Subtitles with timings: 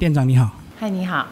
[0.00, 0.48] 店长你好，
[0.78, 1.26] 嗨，你好，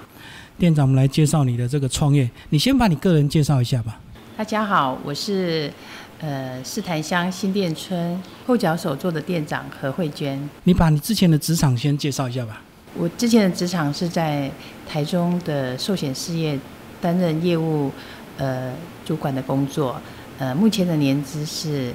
[0.58, 2.28] 店长，我们来介绍你的这个创业。
[2.48, 4.00] 你先把你个人介绍一下吧。
[4.36, 5.72] 大家好，我是
[6.18, 10.36] 呃四潭乡新店村后脚手做的店长何慧娟。
[10.64, 12.60] 你把你之前的职场先介绍一下吧。
[12.96, 14.50] 我之前的职场是在
[14.84, 16.58] 台中的寿险事业
[17.00, 17.92] 担任业务
[18.36, 18.74] 呃
[19.04, 19.94] 主管的工作，
[20.38, 21.92] 呃，目前的年资是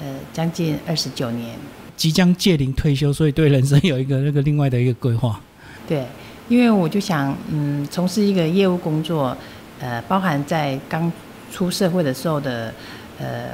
[0.00, 1.58] 呃将近二十九年。
[1.96, 5.40] 即将届龄退休，所以对人生有一个那个另外的一个规划。
[5.86, 6.06] 对，
[6.48, 9.36] 因为我就想，嗯，从事一个业务工作，
[9.80, 11.12] 呃，包含在刚
[11.50, 12.72] 出社会的时候的，
[13.18, 13.50] 呃，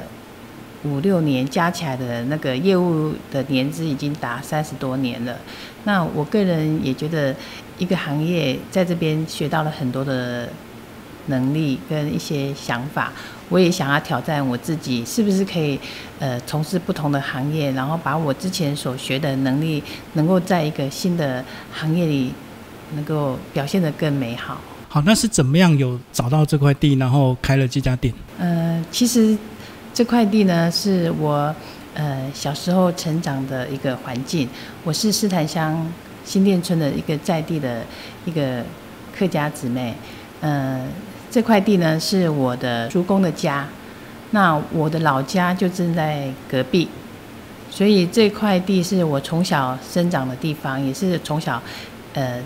[0.83, 5.35] 五六年加起来的那个业务的年资已经达三十多年了。
[5.83, 7.35] 那我个人也觉得，
[7.77, 10.47] 一个行业在这边学到了很多的
[11.27, 13.11] 能力跟一些想法。
[13.49, 15.79] 我也想要挑战我自己，是不是可以，
[16.19, 22.31] 呃，从事不同的行业，然后把我之前所学的能力，能够在一个新的行业里，
[22.93, 24.61] 能够表现得更美好。
[24.87, 28.13] 好，那是怎么样有找到这块地，然后开了这家店？
[28.37, 29.35] 呃，其实
[29.95, 31.53] 这块地呢，是我
[31.95, 34.47] 呃小时候成长的一个环境。
[34.83, 35.91] 我是斯坦乡
[36.23, 37.83] 新店村的一个在地的
[38.25, 38.63] 一个
[39.17, 39.95] 客家姊妹，
[40.41, 40.85] 呃。
[41.31, 43.67] 这块地呢是我的叔公的家，
[44.31, 46.87] 那我的老家就正在隔壁，
[47.69, 51.61] 所以这块地是我从小生长的地方，也是从小
[52.13, 52.39] 呃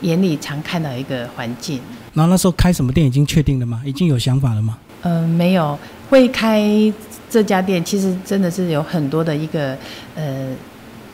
[0.00, 1.78] 眼里常看到一个环境。
[2.14, 3.82] 然后那时候开什么店已经确定了吗？
[3.84, 4.78] 已经有想法了吗？
[5.02, 6.62] 呃，没有，会开
[7.28, 9.76] 这家店，其实真的是有很多的一个
[10.14, 10.48] 呃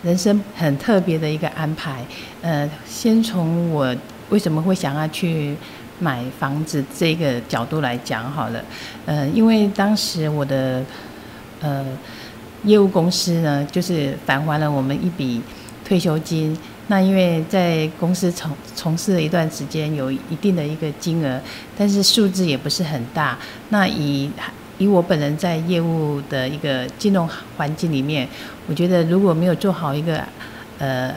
[0.04, 2.04] 人生很特别的一个安排。
[2.40, 3.92] 呃，先从我
[4.28, 5.56] 为什么会想要去。
[6.00, 8.64] 买房子这个角度来讲好了，
[9.04, 10.82] 呃，因为当时我的
[11.60, 11.84] 呃
[12.64, 15.42] 业务公司呢，就是返还了我们一笔
[15.84, 16.56] 退休金。
[16.88, 21.38] 那因为在公司从从事了一段时间，有一定的一个金额，
[21.76, 23.38] 但是数字也不是很大。
[23.68, 24.30] 那以
[24.78, 28.26] 以我本人在业务的一个金融环境里面，
[28.66, 30.24] 我觉得如果没有做好一个
[30.78, 31.14] 呃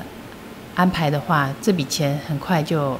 [0.75, 2.99] 安排的话，这笔钱很快就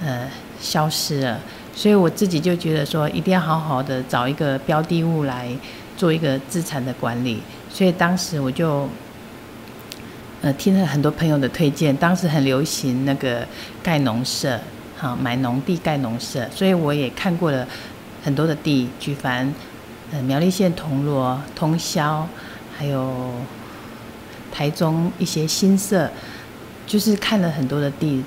[0.00, 0.28] 呃。
[0.64, 1.38] 消失了，
[1.76, 5.46] 所以我自己就觉得说，一定要好好的找一个标的物来
[5.94, 7.42] 做一个资产的管理。
[7.70, 8.88] 所以当时我就，
[10.40, 13.46] 呃，听了很多朋友的推荐，当时很流行那个
[13.82, 14.58] 盖农舍，
[14.96, 17.66] 好买农地盖农舍，所以我也看过了
[18.24, 19.52] 很多的地，举凡
[20.12, 22.22] 呃苗栗县铜锣、通霄，
[22.74, 23.30] 还有
[24.50, 26.08] 台中一些新社，
[26.86, 28.24] 就是看了很多的地。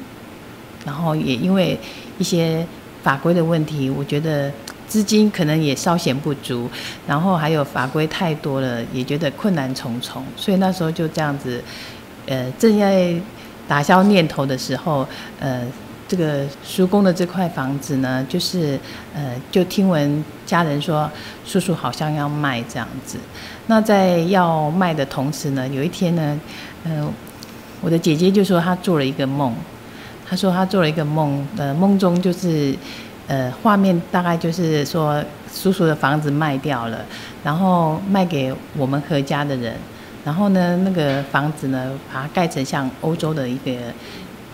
[0.86, 1.78] 然后也因为
[2.18, 2.66] 一些
[3.04, 4.52] 法规的问题，我觉得
[4.88, 6.70] 资金可能也稍显不足，
[7.06, 11.62] 然后还有法规太多了，也觉得困难重重，所以那时候就这样子，
[12.26, 13.14] 呃，正在
[13.68, 15.08] 打消念头的时候，
[15.40, 15.62] 呃，
[16.08, 18.80] 这个叔公的这块房子呢，就是
[19.14, 21.10] 呃，就听闻家人说
[21.46, 23.18] 叔叔好像要卖这样子，
[23.68, 26.40] 那在要卖的同时呢，有一天呢，
[26.86, 27.12] 嗯，
[27.82, 29.54] 我的姐姐就说她做了一个梦。
[30.30, 32.76] 他说他做了一个梦，呃，梦中就是，
[33.28, 35.24] 呃，画面大概就是说，
[35.54, 37.00] 叔叔的房子卖掉了，
[37.44, 39.74] 然后卖给我们何家的人，
[40.26, 43.72] 然后呢，那个房子呢，把它盖成像欧洲的一个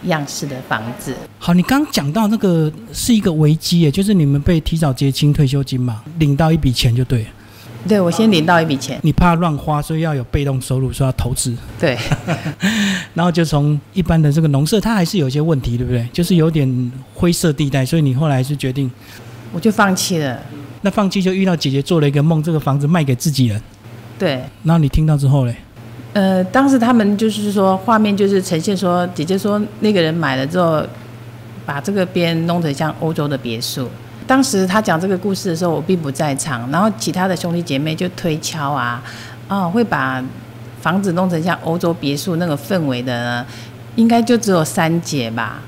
[0.03, 1.15] 样式的房子。
[1.39, 7.29] 好，你刚讲到那个是一个危机，也就是你们被提早结清退休金嘛，领到一笔钱就对了。
[7.87, 8.97] 对，我先领到一笔钱。
[9.03, 11.55] 你怕乱花，所以要有被动收入，说要投资。
[11.79, 11.97] 对，
[13.13, 16.07] 然后就从一般的这个农舍，它还是有一些问题，对不对？
[16.13, 18.89] 就是有点灰色地带，所以你后来是决定，
[19.51, 20.39] 我就放弃了。
[20.81, 23.61] 那放弃就遇到姐姐做了一个梦，这个房子卖给自己人。
[24.17, 24.41] 对。
[24.63, 25.55] 然后你听到之后嘞？
[26.13, 30.81] 呃，当时他们就是说，画面就是呈现说，姐姐说那个人买了之后，
[31.65, 33.89] 把这个边弄得像欧洲的别墅。
[34.25, 36.69] 当时他讲这个故事的时候，我并不在场。
[36.71, 39.03] 然后其他的兄弟姐妹就推敲啊，
[39.47, 40.23] 哦，会把
[40.81, 43.45] 房子弄成像欧洲别墅那个氛围的呢，
[43.95, 45.61] 应该就只有三姐吧。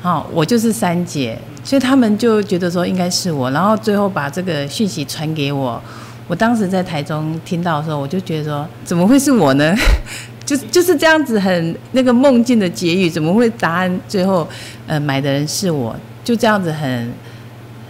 [0.00, 3.50] 好，我就是三姐，所以他们就觉得说应该是我。
[3.50, 5.82] 然后最后把这个讯息传给我。
[6.28, 9.74] 我当时在台中听到的时候，我就觉得说怎么会是我呢？
[10.44, 14.46] 就就是这样子很那个梦境的结语，怎么会答案最后
[14.86, 15.94] 呃买的人是我？
[16.24, 17.12] 就这样子很。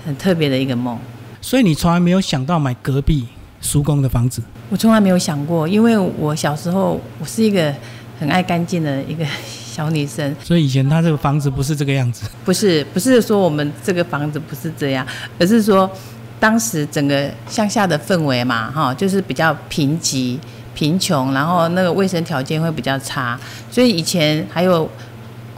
[0.06, 0.96] 很特别的一个梦，
[1.40, 3.26] 所以你从来没有想到买隔壁
[3.60, 4.40] 叔公的房子。
[4.70, 7.74] 我从来没有想过，因为我小时候我是一个
[8.20, 12.24] 很爱干净的一个小女生，所以以前他这个房子不是这个样子。
[12.44, 15.04] 不是，不是说我们这个房子不是这样，
[15.40, 15.90] 而是说
[16.38, 20.38] 当时整个乡下的氛围嘛，哈，就是比较贫瘠、
[20.72, 23.36] 贫穷，然后那个卫生条件会比较差，
[23.72, 24.88] 所以以前还有。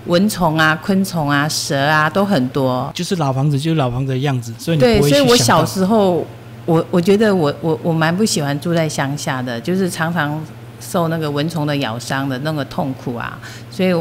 [0.09, 2.91] 蚊虫啊、昆虫啊、蛇啊都很多。
[2.95, 6.27] 就是老房子就是老房子的样子，所以你对，所以我小时候，
[6.67, 10.45] 我我觉得我我我蛮不喜欢住在乡下的，就是常常
[10.81, 13.39] 受那个蚊虫的咬伤的那个痛苦啊，
[13.71, 13.95] 所以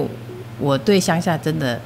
[0.60, 1.80] 我对乡下真的，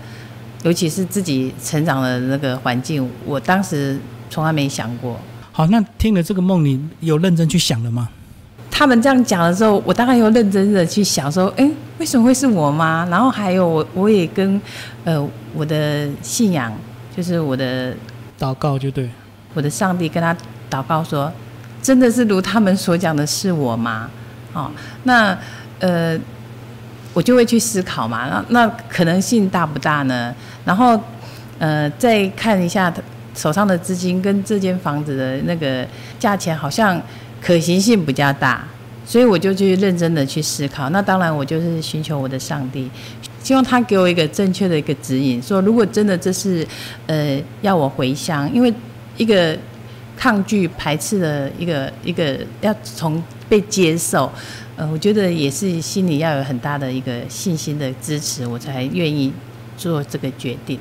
[0.64, 5.20] 尤其是自己成长的那个环境，我当时从来没想过。
[5.52, 8.08] 好，那听了这个梦，你有认真去想了吗？
[8.72, 11.70] 他们这样讲的时候，我当然又认真的去想说，哎，
[12.00, 13.06] 为什么会是我吗？
[13.12, 14.60] 然后还有我，我也跟
[15.04, 15.24] 呃
[15.54, 16.74] 我的信仰，
[17.16, 17.94] 就是我的
[18.40, 19.10] 祷告就对。
[19.54, 20.34] 我的上帝跟他
[20.70, 21.32] 祷告说，
[21.82, 24.10] 真的是如他们所讲的是我吗？
[24.54, 24.72] 哦，
[25.04, 25.38] 那
[25.80, 26.18] 呃，
[27.14, 30.34] 我就会去思考嘛，那那可能性大不大呢？
[30.64, 30.98] 然后
[31.60, 32.92] 呃，再看一下
[33.36, 35.86] 手上的资金跟这间房子的那个
[36.18, 37.00] 价钱，好像
[37.42, 38.64] 可行性比较大，
[39.06, 40.90] 所以我就去认真的去思考。
[40.92, 42.90] 那当然，我就是寻求我的上帝，
[43.44, 46.66] 希望他给我一个正确的一个指引，说如果真的这是
[47.08, 48.72] 呃要我回乡，因为
[49.18, 49.58] 一个
[50.16, 54.32] 抗拒排斥的一个一个要从被接受，
[54.76, 59.34] 呃，我觉得也是心里要有很大的一个信心的支持，我才愿意
[59.76, 60.80] 做这个决定。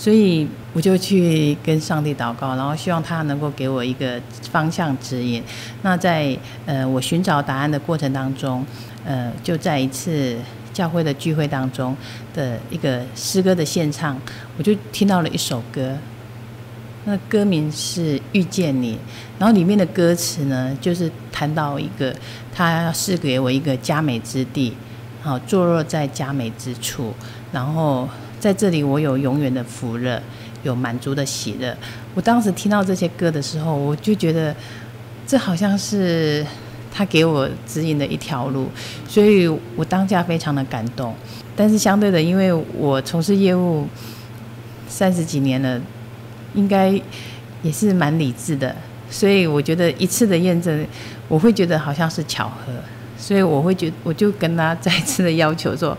[0.00, 4.18] 所以我就去跟上帝祷告，然后希望他能够给我一个
[4.50, 5.42] 方向指引。
[5.82, 8.64] 那在呃我寻找答案的过程当中，
[9.04, 10.38] 呃，就在一次
[10.72, 11.94] 教会的聚会当中
[12.32, 14.18] 的一个诗歌的献唱，
[14.56, 15.94] 我就听到了一首歌。
[17.04, 18.94] 那歌名是《遇见你》，
[19.38, 22.14] 然后里面的歌词呢，就是谈到一个
[22.54, 24.72] 他要赐给我一个佳美之地，
[25.20, 27.12] 好坐落在佳美之处，
[27.52, 28.08] 然后
[28.40, 30.20] 在这里我有永远的福乐，
[30.64, 31.76] 有满足的喜乐。
[32.14, 34.52] 我当时听到这些歌的时候，我就觉得
[35.26, 36.44] 这好像是
[36.92, 38.68] 他给我指引的一条路，
[39.06, 39.46] 所以
[39.76, 41.14] 我当下非常的感动。
[41.54, 43.86] 但是相对的，因为我从事业务
[44.88, 45.80] 三十几年了。
[46.52, 47.00] 应该
[47.62, 48.74] 也是蛮理智的，
[49.08, 50.84] 所以我觉得一次的验证，
[51.28, 52.72] 我会觉得好像是巧合，
[53.16, 55.96] 所以我会觉我就跟他再次的要求说，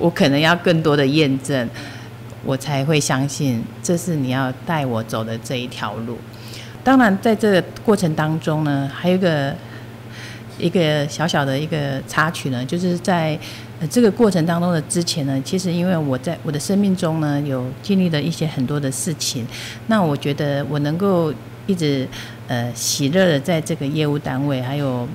[0.00, 1.68] 我可能要更多的验证，
[2.44, 6.18] 我才会相信这是你要带我走的这一条路。
[6.82, 9.54] 当然，在这个过程当中呢，还有一个
[10.58, 13.38] 一个小小的一个插曲呢，就是在。
[13.80, 19.46] 呃，这个过程当中的之前呢，其实因为我在我的生命中呢，有经历了一些很多的事情，
[19.86, 21.32] 那我觉得我能够
[21.66, 22.06] 一直
[22.46, 25.08] 呃喜乐的在这个业务单位，还有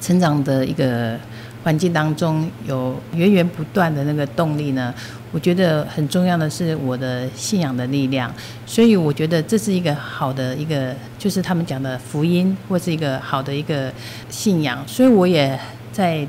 [0.00, 1.18] 成长的一个
[1.62, 4.94] 环境当中，有源源不断的那个动力呢。
[5.32, 8.32] 我觉得很重要的是我的信仰的力量，
[8.66, 13.92] 所以我觉得这是一个好的一个，就是他们讲的福音，或是一个好的一个
[14.30, 15.58] 信仰，所以我也
[15.92, 16.26] 在。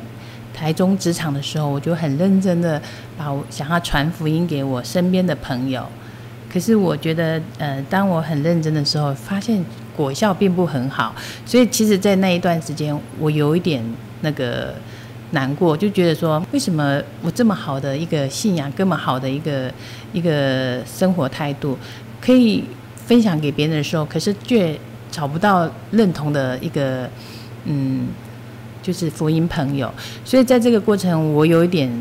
[0.51, 2.81] 台中职场的时候，我就很认真的
[3.17, 5.87] 把我想要传福音给我身边的朋友。
[6.51, 9.63] 可是我觉得，呃，当我很认真的时候，发现
[9.95, 11.15] 果效并不很好。
[11.45, 13.81] 所以其实，在那一段时间，我有一点
[14.19, 14.75] 那个
[15.31, 19.71] 难过，就觉得说，为什么我这么好的一个信仰，这么好的一个
[20.13, 21.77] 一个生活态度，
[22.21, 22.63] 可以
[22.95, 24.77] 分享给别人的时候，可是却
[25.11, 27.09] 找不到认同的一个，
[27.65, 28.07] 嗯。
[28.81, 29.93] 就是福音朋友，
[30.23, 31.91] 所以在这个过程，我有一点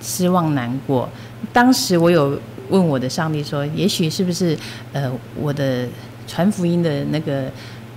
[0.00, 1.06] 失望难过。
[1.52, 4.56] 当时我有问我的上帝说：“也许是不是
[4.92, 5.86] 呃，我的
[6.26, 7.50] 传福音的那个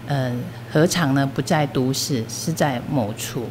[0.08, 0.34] 呃
[0.72, 3.46] 何尝呢不在都市，是在某处？”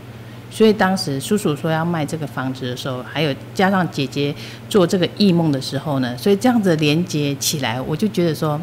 [0.50, 4.34] 所以当时叔叔说要卖这个房子的时候，还有加上姐姐
[4.68, 8.60] 做这个异梦的时候呢，所以这样子连接起来，我就觉得说，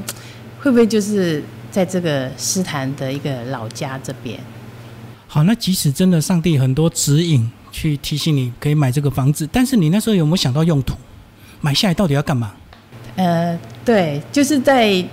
[0.59, 4.39] 会不会就是在这个斯坦的一个老家这边？
[5.27, 10.95] 好，那即使真的上帝很多指引去提醒你可以买这个房子，但是你那时候有没有想到用途？
[11.61, 12.53] 买下来到底要干嘛？
[13.15, 15.03] 呃，对，就是在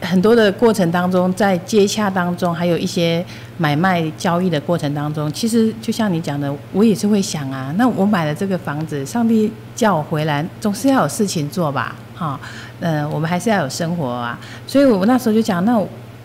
[0.00, 3.24] 很多的过程当中，在接洽当中，还有一些
[3.56, 11.96] 买卖交易的过程当中，其实就像你讲的，我也是会想啊，那我买了这个房子，上帝叫我回来，总是要有事情做吧？
[12.14, 12.38] 哈，
[12.80, 15.78] 呃，我们还是要有生活啊，所以我那时候就讲，那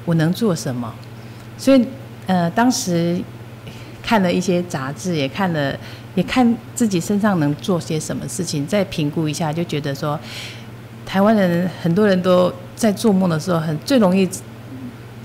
[0.05, 0.93] 我能做什么？
[1.57, 1.85] 所以。
[2.27, 3.19] 呃，当时
[4.01, 5.75] 看了一些杂志，也看了，
[6.15, 10.17] 也看自己身上能做些什么事情，再评估一下，就觉得说，
[11.05, 14.27] 台湾人很多人都在做梦的时候，很最容易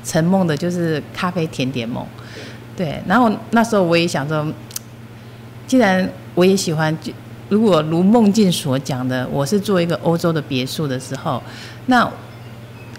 [0.05, 2.07] 成梦的就是咖啡甜点梦，
[2.77, 3.03] 对。
[3.07, 4.47] 然后那时候我也想说，
[5.67, 7.11] 既然我也喜欢，就
[7.49, 11.43] 如果如梦境所讲的，我是做一个欧洲的别墅的时候，
[11.87, 12.07] 那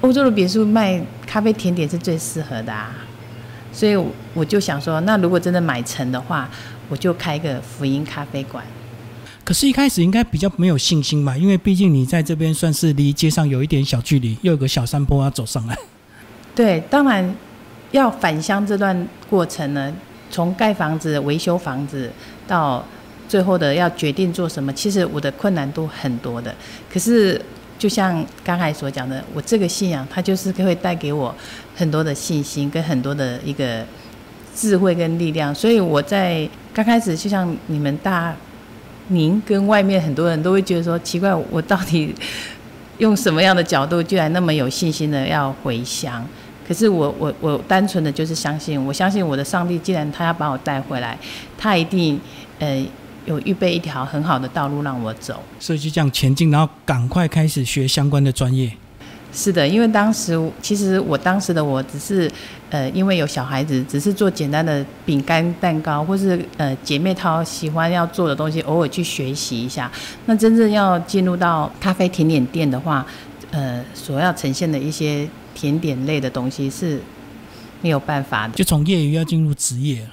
[0.02, 2.96] 欧洲的别墅卖咖啡甜点是最适合的啊。
[3.72, 3.96] 所以
[4.34, 6.50] 我就想说，那如果真的买成的话，
[6.90, 8.64] 我就开个福音咖啡馆。
[9.48, 15.78] 可是，一开始应该比较没有信心吧，因为毕竟你在这边算是离街上有一点小距离，又有个小山坡要走上来。
[16.54, 17.34] 对，当然
[17.92, 19.94] 要返乡这段过程呢，
[20.30, 22.12] 从盖房子、维修房子
[22.46, 22.86] 到
[23.30, 26.54] 最后的要决定做什么，其实我的困难都很多的。
[26.92, 27.42] 可是，
[27.80, 31.34] 就像刚才所讲的，我这个信仰，它就是会带给我
[31.74, 33.86] 很多的信心，跟很多的一个
[34.54, 35.56] 智慧跟力量。
[35.56, 38.36] 所以我在刚开始，就像你们大，
[39.10, 42.14] 您跟外面很多人都会觉得说，奇怪，我到底
[42.98, 46.26] 用什么样的角度，居然那么有信心的要回乡？
[46.68, 51.18] 可是我我我单纯的就是相信，我相信我的上帝，既然他要把我带回来，
[51.58, 52.20] 他一定
[52.60, 52.86] 呃
[53.26, 55.42] 有预备一条很好的道路让我走。
[55.60, 58.70] 所以就这样前进，然后赶快开始学相关的专业。
[59.32, 62.30] 是的，因为当时其实我当时的我只是
[62.70, 69.92] 呃因为有小孩子，只是做简单的饼干蛋糕，或是呃姐妹淘喜欢要做的东西，偶尔去学习一下。
[70.26, 73.06] 那真正要进入到咖啡甜点店的话，
[73.52, 75.28] 呃所要呈现的一些。
[75.60, 77.02] 甜点类的东西是
[77.82, 80.06] 没有办法的，就从业余要进入职业，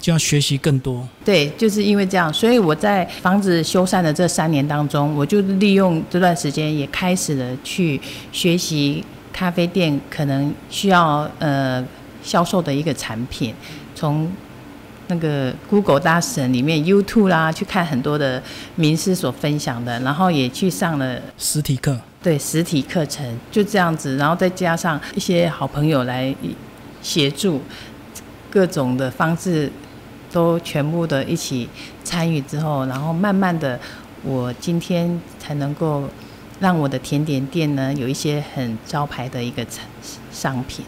[0.00, 1.08] 就要学习更多。
[1.24, 8.00] 对，就是因为这样，所以我在房子修缮的这三年当中，我就利用这段时间，也开始了去
[8.32, 9.04] 学习
[9.36, 11.84] 咖啡店可能需要呃
[12.22, 13.54] 销售的一个产品，
[13.94, 14.32] 从
[15.08, 18.42] 那个 Google 大神里面 YouTube 啦，去看很多的
[18.76, 21.94] 名师所分享的，然后也去上了实体课。
[22.22, 26.34] 对实体课程就这样子，然后再加上一些好朋友来
[27.02, 27.60] 协助，
[28.50, 29.70] 各种的方式
[30.32, 31.68] 都全部的一起
[32.02, 33.78] 参与之后，然后慢慢的，
[34.24, 36.08] 我今天才能够
[36.60, 39.84] 让我的甜点店呢有一些很招牌的一个产
[40.32, 40.84] 商品。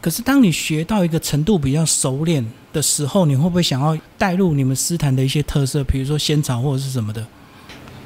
[0.00, 7.26] 可是当你学到一个程度比较熟练的时候，你会不会想要带入你们斯坦的一些特色，比如说仙草或者是什么的？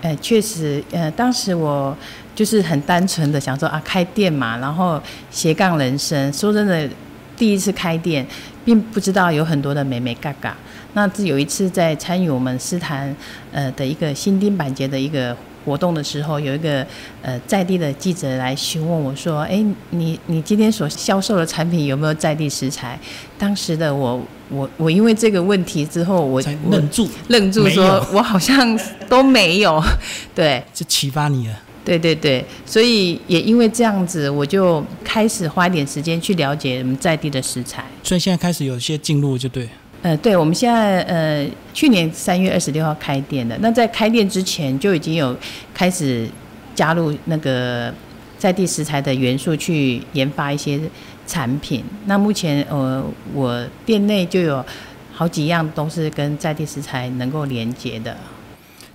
[0.02, 1.96] 呃，确实，呃，当时我。
[2.36, 6.30] 就是很单纯的想说啊，开店嘛，然后斜杠人生。
[6.34, 6.86] 说真的，
[7.34, 8.26] 第一次开店，
[8.62, 10.54] 并不知道有很多的美美嘎嘎。
[10.92, 13.16] 那有一次在参与我们斯坦
[13.52, 15.34] 呃的一个新丁板节的一个
[15.66, 16.86] 活动的时候，有一个
[17.22, 22.98] 呃在地的记者来询问我说：“哎，你你今天所销售的产品有没有在地食材？”
[23.36, 29.82] 当时的我我我因为这个问题之后，我愣住愣住，说我好像都没有。
[30.32, 31.54] 对，这启发你了。
[31.84, 37.84] 对对对，所以也因为这样子，我就开始花一点时间去了解我们在地的食材。
[38.02, 39.68] 所以现在开始有些进入就对。
[40.06, 41.44] 呃，对，我们现在呃，
[41.74, 43.58] 去年三月二十六号开店的。
[43.60, 45.36] 那在开店之前就已经有
[45.74, 46.28] 开始
[46.76, 47.92] 加入那个
[48.38, 50.78] 在地食材的元素去研发一些
[51.26, 51.82] 产品。
[52.04, 54.64] 那目前呃，我店内就有
[55.12, 58.16] 好几样都是跟在地食材能够连接的。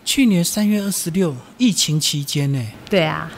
[0.05, 2.65] 去年三月二十六，疫情期间呢？
[2.89, 3.29] 对啊，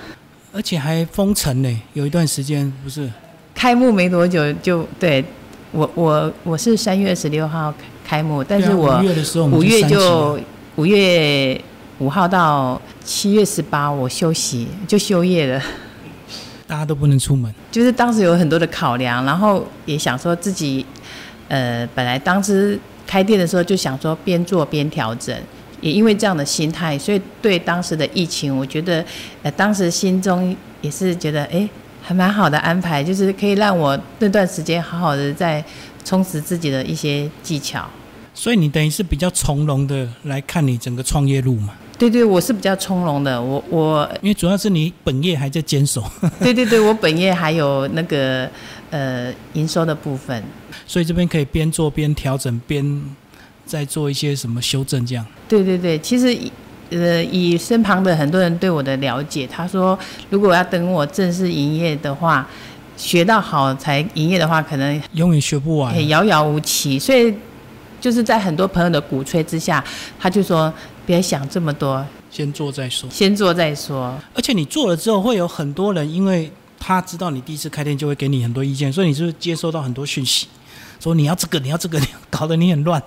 [0.52, 3.10] 而且还封城呢，有一段时间不是？
[3.56, 5.26] 开幕没多久就对，
[5.74, 7.74] 我我我是三月二十六号
[8.06, 9.02] 开幕，但是我
[9.52, 10.40] 五月就
[10.76, 11.60] 五月
[11.98, 15.62] 五号到七月十八，我休息就休业了。
[16.68, 20.86] 大家都不能出门， 就是当时有很多的考量，然后也想说自己，
[21.48, 25.36] 呃，本来当时开店的时候就想说边做边调整。
[25.82, 29.04] 也因为这样的心态，所以对当时的疫情，我觉得，
[29.42, 31.68] 呃，当时心中也是觉得，哎，
[32.04, 35.64] 还蛮好的安排，就是可以让我那段时间好好的在
[36.04, 37.90] 充实自己的一些技巧。
[38.34, 41.74] 所以你等于是比较从容的来看你整个创业路嘛？
[41.98, 43.42] 对对，我是比较从容的。
[43.42, 46.04] 我我因为主要是你本业还在坚守。
[46.42, 48.50] 对对对，我本业还有那个
[48.92, 50.44] 呃营收的部分。
[50.86, 53.02] 所以这边可以边做边调整边。
[53.66, 55.06] 再做一些什么修正？
[55.06, 56.38] 这样对对对，其实
[56.90, 59.98] 呃，以身旁的很多人对我的了解，他说，
[60.30, 62.48] 如果要等我正式营业的话，
[62.96, 67.00] 学到好才营业的话，可能永远学不完，遥遥无期。
[67.00, 67.34] 所以
[68.00, 69.84] 就是在很多朋友的鼓吹之下，
[70.20, 70.72] 他就说
[71.06, 74.16] 别想这么多，先做再说，先做再说。
[74.36, 80.48] 而且你做了之后，会有很多人，因为他知道你第一次开店，就会给你很多意见，所以你是不是接收到很多讯息？
[81.04, 82.00] 说你要这个，你要这个，
[82.32, 83.02] 搞得你很乱。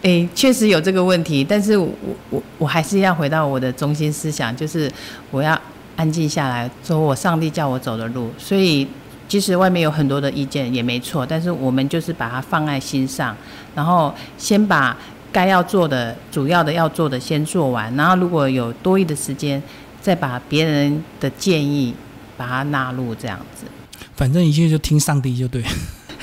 [0.00, 1.90] 哎，确实有这个问题，但是我
[2.30, 4.90] 我我还是要回到我的中心思想，就是
[5.30, 5.60] 我要
[5.94, 8.30] 安静下来，走我上帝叫我走的路。
[8.38, 8.88] 所以，
[9.28, 13.36] 即使外面有很多的意见也没错，但是我们就是把它放在心上，
[13.74, 14.96] 然后先把
[15.30, 19.62] 该要做的、主要的要做的先做完，然后如果有多余的时间，
[20.00, 21.94] 再把别人的建议
[22.38, 23.66] 把它纳入，这样子。
[24.16, 25.62] 反正一切就听上帝就对。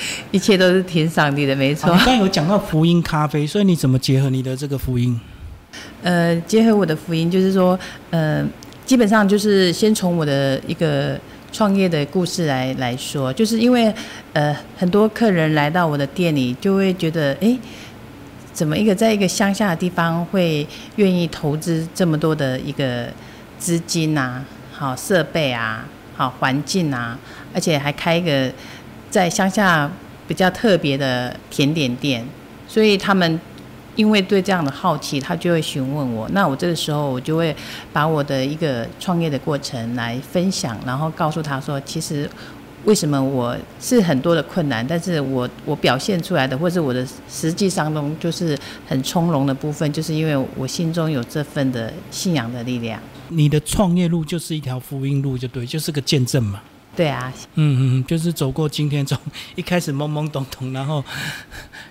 [0.30, 1.96] 一切都是听上帝的，没错。
[2.04, 5.20] 刚有讲到福音咖啡，所以你怎么结合你的这个福音？
[6.02, 7.78] 呃，结合我的福音，就是说，
[8.10, 8.44] 呃，
[8.84, 11.18] 基本上就是先从我的一个
[11.50, 13.92] 创业的故事来来说，就是因为
[14.32, 17.56] 呃，很多客人来到我的店里，就会觉得，哎，
[18.52, 20.66] 怎么一个在一个乡下的地方会
[20.96, 23.08] 愿意投资这么多的一个
[23.58, 27.18] 资金啊，好设备啊，好环境啊，
[27.54, 28.50] 而且还开一个
[29.12, 29.88] 在乡下
[30.26, 32.26] 比较特别的甜点店，
[32.66, 33.38] 所以他们。
[33.94, 36.26] 因为对这样的好奇，他就会询问我。
[36.30, 37.54] 那我这个时候，我就会
[37.92, 42.26] 把我的一个创业的过程来分享，然后告诉他说，其实
[42.86, 52.98] 为什么我是很多的困难，但是我我表现出来的，或者我的实际上中就是很从容的部分，就是因为我心中有这份的信仰的力量。
[53.28, 56.62] 你的创业路就是一条福音路，就对，就是个见证嘛。
[56.94, 59.18] 对啊，嗯嗯，就是走过今天，从
[59.54, 61.02] 一开始懵懵懂懂，然后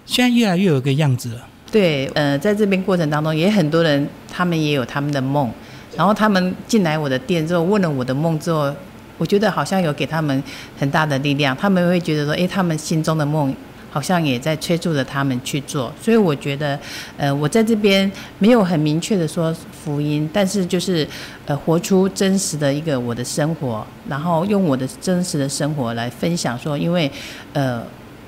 [0.05, 1.47] 现在越来越有个样子了。
[1.71, 5.49] 对，呃，在这边过程当中，也很多人，他们也有他们的梦，
[5.97, 8.71] 然后他们进来我的店之后，问了我的梦之后，
[9.17, 10.43] 我觉得好像有给他们
[10.77, 13.55] 很大的力量，他们会觉得说，诶，他们心中的梦
[13.91, 16.79] 好像也在催促着他们去做，所以我觉得，
[17.17, 21.07] 呃，我在这边没有很明确的说福音，但是就是
[21.45, 27.11] 呃，活出真实的一个我的生活，然后用我的真实的生活来分享说，因为，
[27.53, 27.83] 呃。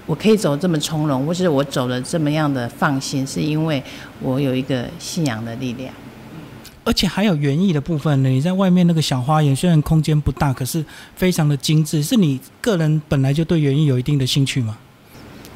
[0.06, 3.82] 我可以走这么从容，或是我走了这么样的放心，是因为
[4.20, 5.94] 我有一个信仰的力量。
[6.84, 8.28] 而且还有园艺的部分呢。
[8.28, 10.84] 你在外面那个小花园，虽然空间不大，可是
[11.16, 12.04] 非常的精致。
[12.04, 14.78] 是你个人本来就对园艺有一定的兴趣吗？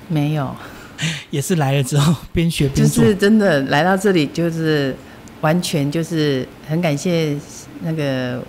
[0.07, 0.55] 没有，
[1.29, 3.03] 也是来了之后边学边做。
[3.03, 4.95] 就是真的来到这里，就是
[5.41, 7.35] 完全就是很感谢
[7.81, 8.41] 那个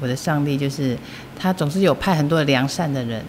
[0.00, 0.96] 我的上帝，就是
[1.38, 3.22] 他总是有派很多良善的人。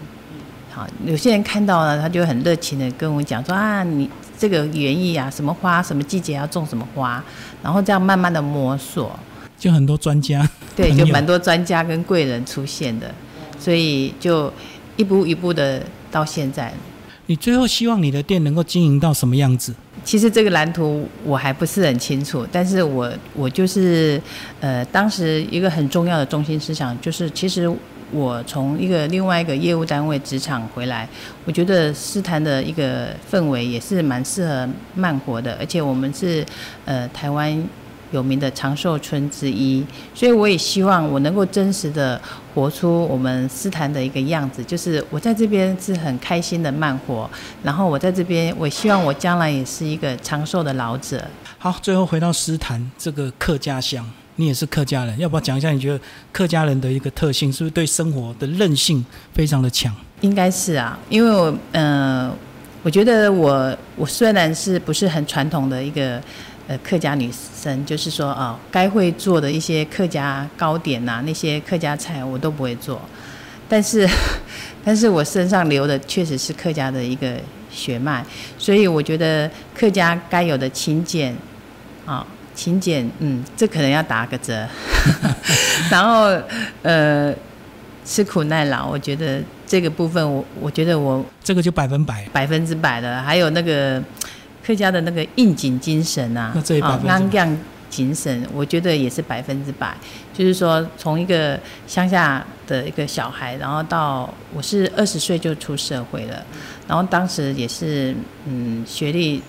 [0.70, 7.22] 好，有些人看到了，他就很热情的跟我讲说啊，你这个园艺啊，什么花，什么季节要种什么花，
[7.62, 9.16] 然后这样慢慢的摸索，
[9.56, 13.14] 就很多专家，对，就蛮多专家跟贵人出现的，
[13.58, 14.52] 所以就
[14.96, 16.72] 一步一步的到现在。
[17.26, 19.74] 你最后希望你的店能够经营到什么样子？
[20.04, 24.20] 其实这个蓝图我还不是很清楚，但是我我就是
[24.60, 27.70] 呃，当时一个很重要的中心思想就是，其实。
[28.12, 31.08] 我从一个另外一个业务单位职场回来，
[31.46, 36.44] 我觉得诗坛的一个氛围也是蛮适合慢活的，而且我们是
[36.84, 37.50] 呃台湾
[38.14, 42.18] 有名的长寿村之一，所以我也希望我能够真实的
[42.54, 47.28] 活出我们诗坛的一个样子，就是我在这边是很开心的慢活，
[47.62, 51.22] 然后我在这边，我希望我将来也是一个长寿的老者。
[51.58, 54.08] 好，最后回到诗坛这个客家乡。
[54.36, 55.70] 你也是客家人，要不要讲一下？
[55.70, 56.00] 你觉得
[56.32, 59.94] 客家人的一个特性是不是对生活的韧性非常的强？
[60.22, 62.28] 应该是啊，因为我呃，
[62.82, 66.20] 我觉得我我虽然是不是很传统的一个
[66.68, 73.00] 呃客家女生，就是说哦，该会做的一些客家糕点呐，那些客家菜我都不会做，
[73.68, 74.08] 但是
[74.84, 77.36] 但是我身上流的确实是客家的一个
[77.70, 78.24] 血脉，
[78.58, 81.34] 所以我觉得客家该有的勤俭
[82.06, 82.26] 啊。
[82.56, 84.64] 勤俭，嗯，这可能要打个折。
[85.90, 86.40] 然后，
[86.82, 87.34] 呃，
[88.04, 93.20] 吃苦耐劳，我觉得这个部分，我我觉得我这个就百分百，百分之百的。
[93.22, 94.00] 还有那个
[94.64, 97.58] 客家的那个应景精神啊，啊，安将
[97.90, 99.96] 精神，我觉得也是百分之百。
[100.32, 106.42] 就是说，从一个乡下的一个小孩，然后到我是二十岁就出社会了，
[106.88, 108.14] 然后当时也是，
[108.46, 109.42] 嗯，学历。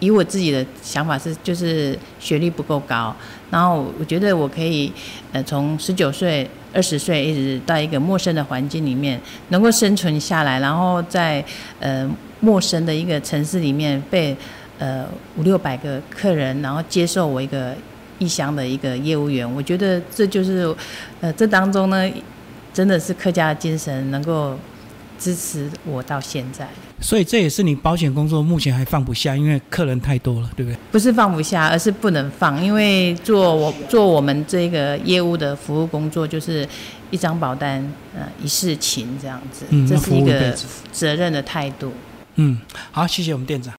[0.00, 3.14] 以我自己的想法是，就是学历不够高，
[3.48, 4.92] 然后我觉得我可以，
[5.32, 11.42] 呃，从十九岁、二十岁一直到一个陌生的环境里面，能够生存下来，然后在
[11.78, 12.10] 呃
[12.40, 14.36] 陌生的一个城市里面被
[14.78, 15.06] 呃
[15.36, 17.74] 五六百个客人，然后接受我一个
[18.18, 20.74] 异乡的一个业务员，我觉得这就是
[21.20, 22.10] 呃这当中呢，
[22.72, 24.58] 真的是客家精神能够
[25.18, 26.68] 支持我到现在。
[27.00, 30.76] 所以这也是你保险工作目前还放不下，因为客人太多了，对不对？
[30.90, 36.66] 不是放不下，而是不能放，因为做我做我们这个业务的服务工作，就是
[37.10, 37.80] 一张保单，
[38.14, 40.56] 呃，一事情这样子，这是一个
[40.90, 41.92] 责任的态度。
[42.36, 42.58] 嗯，
[42.90, 43.72] 好，谢谢我们店长。